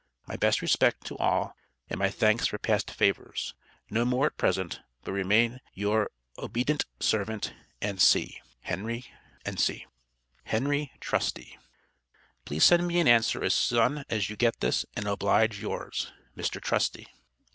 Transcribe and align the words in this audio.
My 0.25 0.35
Best 0.35 0.63
Respect 0.63 1.05
to 1.05 1.15
all 1.19 1.55
and 1.87 1.99
my 1.99 2.09
thanks 2.09 2.47
for 2.47 2.57
past 2.57 2.89
favours. 2.89 3.53
No 3.91 4.03
more 4.03 4.25
at 4.25 4.35
present 4.37 4.79
But 5.03 5.11
Remain 5.11 5.61
youre 5.75 6.09
obedented 6.39 6.87
Servent 6.99 7.53
&c. 7.99 8.41
HENRY 8.63 9.05
TRUSTY. 11.01 11.57
Please 12.45 12.63
send 12.63 12.87
me 12.87 12.99
an 12.99 13.07
answer 13.07 13.43
as 13.43 13.53
son 13.53 14.03
as 14.09 14.27
you 14.27 14.35
get 14.35 14.59
this, 14.59 14.87
and, 14.95 15.05
oblige 15.07 15.61
yours, 15.61 16.11
MR 16.35 16.59
TRUSTY. 16.59 17.07